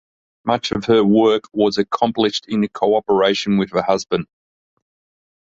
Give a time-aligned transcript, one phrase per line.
[0.45, 4.25] Much of her work was accomplished in cooperation with her husband.